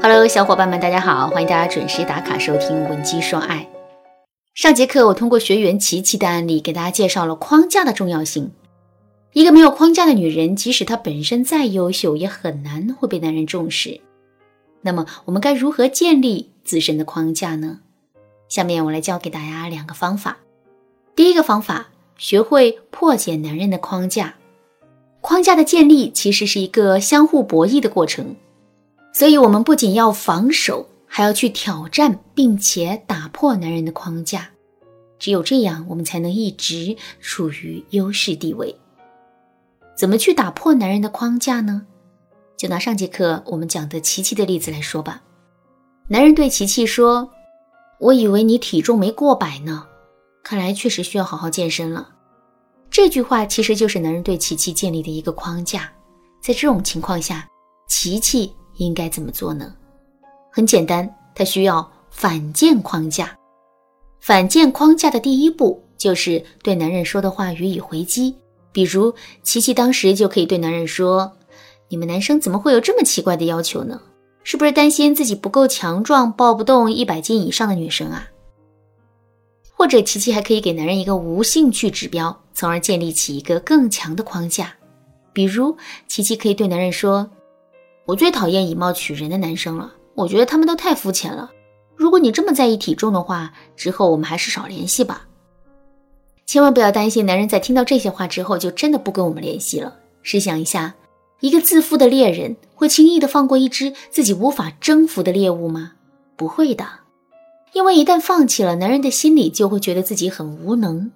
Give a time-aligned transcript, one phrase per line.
[0.00, 3.68] Hello，小伙伴们，大家好，欢迎大家准时打卡收听《文姬说爱》。
[4.54, 8.52] 上节课我通过学员琪琪的案例，给大家介绍了框架的重要性。
[9.32, 14.00] 一个没有框架的女人，即使她本身再优秀，也很难会被男人重视。
[14.82, 17.80] 那么，我们该如何建立自身的框架呢？
[18.48, 20.38] 下面我来教给大家两个方法。
[21.16, 24.36] 第一个方法，学会破解男人的框架。
[25.20, 28.36] 框架的建立其实是一个相互博弈的过程，
[29.18, 34.50] 所以我们不仅要防守，还要去挑战，并且打破男人的框架。
[35.18, 38.78] 只有这样，我们才能一直处于优势地位。
[39.96, 41.84] 怎么去打破男人的框架呢？
[42.56, 45.20] 就拿上节课我们讲的琪琪的例子来说吧。
[46.06, 47.28] 男人对琪琪说
[47.98, 49.84] ：“我以为你体重没过百呢，
[50.44, 52.08] 看来确实需要好好健身了。”
[52.88, 55.90] 这句话其实就是男人对琪琪建立的一个框架。
[56.40, 57.48] 在这种情况下，
[57.88, 59.74] 琪琪应该怎么做呢？
[60.50, 63.36] 很简单，他需要反建框架。
[64.20, 68.34] 反建框架的第一步就是对男人说的话予以回击。
[68.72, 71.32] 比如，琪琪当时就可以对男人说
[71.88, 74.00] ：“你们男生怎么会有这么奇怪的要求呢？
[74.44, 78.28] 是不是担心自己不够强壮，抱不动一百斤以上的女生啊？”
[79.72, 84.74] 或者，琪琪还可以给男人一个无兴趣指标，从而建立起一个更强的框架。
[85.32, 85.76] 比如，
[86.08, 87.30] 琪琪可以对男人说
[88.08, 91.50] ：“我最讨厌以貌取人的男生了，我觉得他们都太肤浅了。
[91.94, 95.26] 如果你这么在意体重的话，之后我们还是少联系吧。”
[96.46, 99.94] 千万不要担心，男人在听到这些话之后就真的不跟我们联系了。
[100.22, 100.94] 试想一下，
[101.40, 105.92] 一个自负的猎人会轻易的放过一只自己无法征服的猎物吗？
[106.34, 106.86] 不会的。
[107.74, 111.12] 因为一旦放弃了，男人的心里就会觉得自己很无能，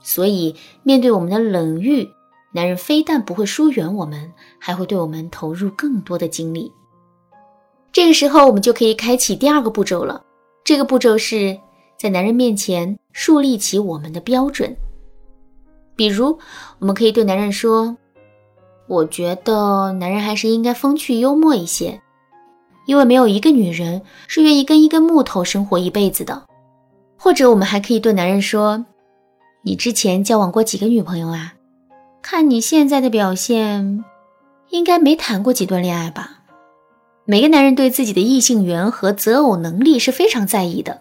[0.00, 2.10] 所以面对我们的冷遇，
[2.52, 6.70] 男人非但不会疏远我们，还会对我们投入更多的精力。
[7.90, 10.22] 这个时候，我们就可以开启第二个步骤了。
[10.64, 11.58] 这个步骤是
[11.98, 14.74] 在男人面前树立起我们的标准。
[15.96, 16.38] 比如，
[16.78, 17.96] 我们可以对男人说
[18.88, 22.00] ：“我觉得男人还是应该风趣幽默一些。”
[22.86, 26.42] 因为没有一个女人是愿意跟一根木头生活一辈子的，
[27.16, 28.84] 或者我们还可以对男人说
[29.62, 31.54] ：“你之前交往过几个女朋友啊？
[32.22, 34.04] 看你现在的表现，
[34.70, 36.38] 应该没谈过几段恋爱吧？”
[37.26, 41.00] 每个男人对自己的异性缘和择偶能力是非常在意的。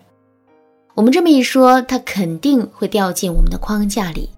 [0.96, 4.30] 我们这么一说，他肯定会掉进我们的框架里。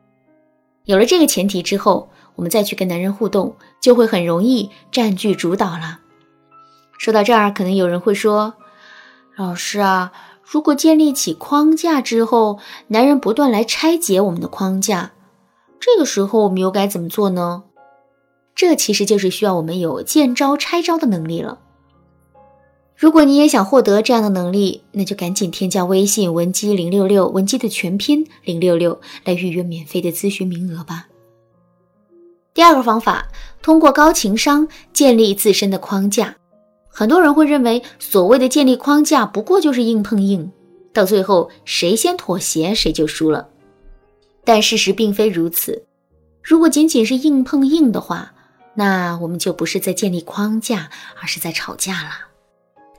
[0.86, 6.00] 有了这个前提之后，我们再去跟男人互动，就会很容易占据主导了。
[6.98, 8.54] 说到这儿，可能有人会说
[9.36, 10.12] ：“老师啊，
[10.44, 15.12] 如果建立起框架之后，男人不断来拆解我们的框架，
[15.86, 17.64] 这个时候我们又该怎么做呢？”
[18.56, 21.60] 这其实就是需要我们有见招拆招的能力了。
[22.96, 31.08] 如果你也想获得这样的能力，那就赶紧添加微信文姬零六六，文姬的全拼零六六，来预约免费的咨询名额吧。
[32.54, 33.28] 第二个方法，
[33.62, 36.38] 通过高情商建立自身的框架。
[36.88, 40.50] 很多人会认为，所谓的建立框架不过就是硬碰硬，
[40.94, 43.50] 到最后谁先妥协谁就输了。
[44.44, 45.86] 但事实并非如此。
[46.42, 48.34] 如果仅仅是硬碰硬的话，
[48.76, 50.90] 那我们就不是在建立框架，
[51.22, 52.10] 而是在吵架了。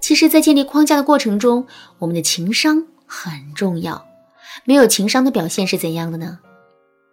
[0.00, 1.66] 其实，在建立框架的过程中，
[1.98, 4.06] 我们的情商很重要。
[4.64, 6.38] 没有情商的表现是怎样的呢？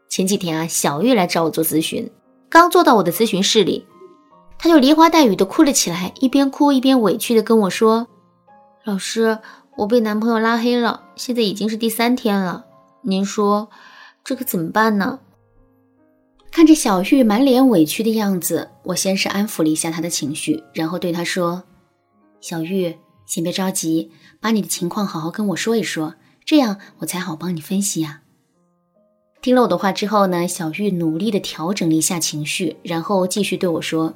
[0.09, 2.11] 前几天啊，小玉来找我做咨询，
[2.49, 3.87] 刚坐到我的咨询室里。
[4.59, 8.07] 他就梨花带雨的哭了起来，一边哭一边委屈的跟我说
[8.85, 9.39] ：“老师，
[9.77, 12.65] 我被男朋友拉黑了，现在已经是第三天了，
[13.01, 13.69] 您说
[14.23, 15.19] 这可怎么办呢？”
[16.51, 21.63] 看着小玉满脸委屈的样子，我先是安抚了一下她的情绪，然后对她说
[22.41, 24.11] ：“小玉，先别着急，
[24.41, 28.21] 把你的情况好好跟我说一说，这样我才好帮你分析呀。”
[29.41, 34.15] 听了我的话之后呢，小玉努力的调整了一下情绪，然后继续对我说。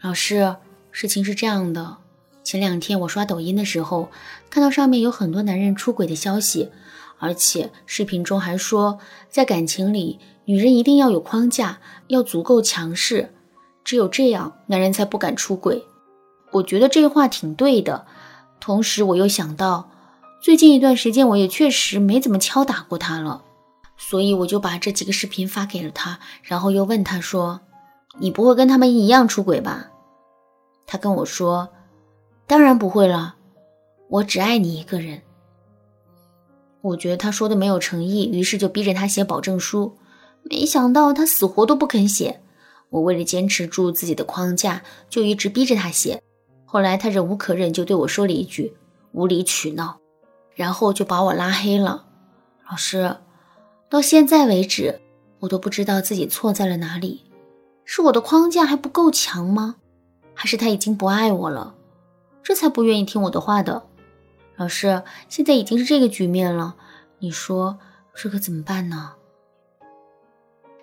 [0.00, 0.56] 老师，
[0.90, 1.98] 事情是这样的，
[2.42, 4.08] 前两天我刷抖音的时候，
[4.48, 6.70] 看到上面有很多男人出轨的消息，
[7.22, 8.98] 而且视频中还说，
[9.30, 11.78] 在感情里，女人一定要有框架，
[12.08, 13.32] 要足够强势，
[13.84, 15.84] 只有这样，男人才不敢出轨。
[16.50, 18.06] 我觉得这话挺对的，
[18.58, 19.88] 同时我又想到，
[20.42, 23.44] 最近一段时间我也确实没怎么敲打过他了，
[23.96, 27.60] 所以我就把这几个视频发给了他，然后又问他说
[28.18, 29.92] ：“你不会跟他们一样出轨吧？”
[30.88, 31.68] 他跟我说
[32.48, 33.36] ：“当然不会了，
[34.08, 35.22] 我只爱你一个人。”
[36.82, 39.96] 我觉得他说的没有诚意，于是就逼着他写保证书。
[40.42, 42.40] 没想到他死活都不肯写。
[42.90, 46.20] 我为了坚持住自己的框架，就一直逼着他写。
[46.64, 48.74] 后来他忍无可忍，就对我说了一句
[49.12, 49.98] “无理取闹”，
[50.54, 52.06] 然后就把我拉黑了。
[52.68, 53.16] 老师，
[53.88, 55.00] 到现在为止，
[55.40, 57.24] 我都不知道自己错在了哪里，
[57.84, 59.76] 是我的框架还不够强吗？
[60.34, 61.74] 还是他已经不爱我了，
[62.42, 63.84] 这才不愿意听我的话的？
[64.62, 66.76] 老师，现在已经是这个局面了，
[67.18, 67.80] 你说
[68.14, 69.14] 这可怎么办呢？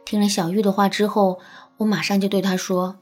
[0.03, 1.39] 听了小玉的话之后，
[1.77, 2.97] 我马上就对他说。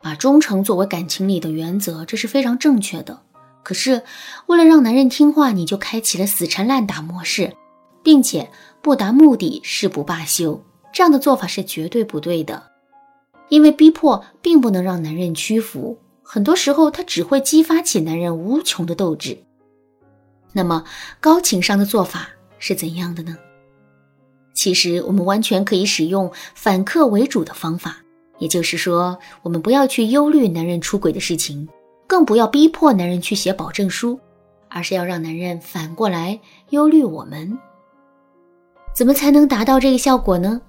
[0.00, 3.22] 把忠诚作为感情里的原则，这是非常正确的。
[3.64, 4.04] 可是，
[4.46, 7.56] 为了让男人听话，你就开启了死缠烂打模式，
[8.04, 10.62] 并且不达目的誓不罢休，
[10.92, 12.70] 这样的做法是绝对不对的。
[13.48, 19.42] 因为逼迫并不能让男人屈服，很多时候他只会激发起男人无穷的斗志。
[20.52, 20.84] 那么，
[21.20, 22.28] 高情商的做法
[22.58, 23.36] 是怎样的呢？
[24.54, 27.96] 其实，我们完全可以使用反客为主的方法。
[28.38, 31.68] 也就是说，我们不要去忧虑男人出轨的事情，
[32.06, 34.18] 更不要逼迫男人去写保证书，
[34.68, 36.38] 而是要让男人反过来
[36.70, 37.56] 忧虑我们。
[38.94, 40.60] 怎么才能达到这个效果呢？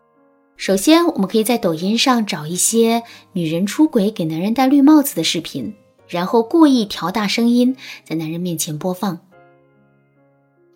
[0.55, 3.01] 首先，我们可以在抖音上找一些
[3.33, 5.73] 女人出轨给男人戴绿帽子的视频，
[6.07, 7.75] 然后故意调大声音
[8.05, 9.19] 在男人面前播放。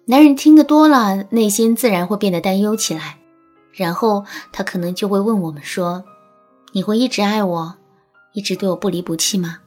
[0.10, 3.18] 男人听得多了，内心自然会变得担忧起来，
[3.74, 4.24] 然后
[4.54, 6.02] 他可能就会问我们说。
[6.72, 7.76] 你会一直爱我，
[8.32, 9.60] 一直对我不离不弃吗？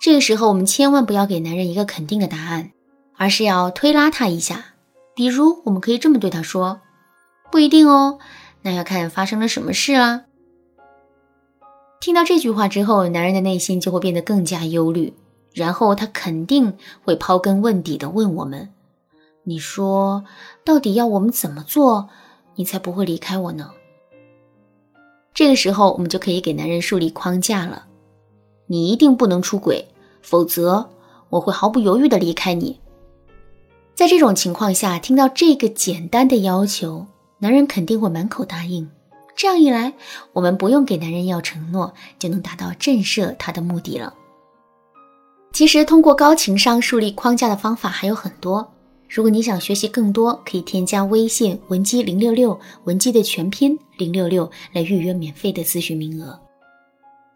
[0.00, 2.70] 这个时候，我们千万不要给男人一个肯定的答案，
[3.18, 4.64] 而是要推拉他一下。
[5.14, 6.80] 比如，我们可以这么对他说
[7.52, 8.18] ：“不一定哦，
[8.62, 10.22] 那要看发生了什么事啊。”
[12.00, 15.12] 听到这句话之后，男人的内心就会变得更加忧虑，
[15.52, 16.72] 然后他肯定
[17.04, 18.70] 会刨根问底的问我们
[19.48, 20.24] ：“你说，
[20.64, 22.08] 到底要我们怎么做，
[22.56, 23.70] 你才不会离开我呢？”
[25.32, 27.86] 这个时候，我们就可以给男人树立框架了。
[28.66, 29.86] 你一定不能出轨，
[30.20, 30.90] 否则
[31.28, 32.80] 我会毫不犹豫地离开你。
[33.94, 37.06] 在这种情况下，听到这个简单的要求，
[37.38, 38.90] 男人肯定会满口答应。
[39.36, 39.92] 这样一来，
[40.32, 44.12] 我们不用给男人要承诺，就能达到震慑他的目的了。
[45.52, 48.72] 其实，通过高情商树立框架的方法还有很多。
[49.08, 56.38] 如果你想学习更多，可以添加微信文姬零六六，文姬的全拼零六六来预约免费的咨询名额。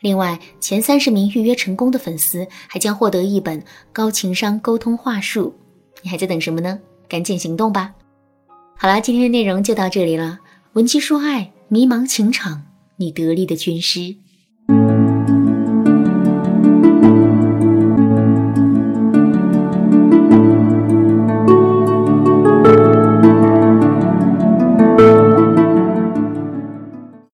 [0.00, 3.62] 另外，前三十名预约成功的粉丝还将获得一本
[3.92, 5.54] 高情商沟通话术。
[6.02, 6.78] 你还在等什么呢？
[7.08, 7.92] 赶紧行动吧！
[8.76, 10.38] 好了，今天的内容就到这里了。
[10.72, 12.62] 文姬说爱，迷茫情场，
[12.96, 14.16] 你得力的军师。